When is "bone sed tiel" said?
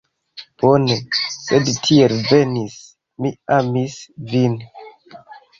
0.61-2.17